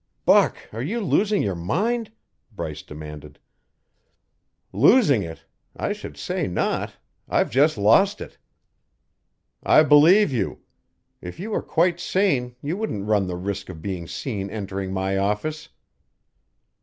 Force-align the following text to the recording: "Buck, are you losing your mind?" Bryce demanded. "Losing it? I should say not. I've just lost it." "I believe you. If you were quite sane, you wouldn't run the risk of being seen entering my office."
"Buck, 0.25 0.57
are 0.73 0.81
you 0.81 0.99
losing 0.99 1.43
your 1.43 1.53
mind?" 1.53 2.11
Bryce 2.51 2.81
demanded. 2.81 3.37
"Losing 4.73 5.21
it? 5.21 5.45
I 5.77 5.93
should 5.93 6.17
say 6.17 6.47
not. 6.47 6.95
I've 7.29 7.51
just 7.51 7.77
lost 7.77 8.19
it." 8.19 8.39
"I 9.61 9.83
believe 9.83 10.33
you. 10.33 10.61
If 11.21 11.39
you 11.39 11.51
were 11.51 11.61
quite 11.61 11.99
sane, 11.99 12.55
you 12.63 12.77
wouldn't 12.77 13.05
run 13.05 13.27
the 13.27 13.37
risk 13.37 13.69
of 13.69 13.83
being 13.83 14.07
seen 14.07 14.49
entering 14.49 14.91
my 14.91 15.19
office." 15.19 15.69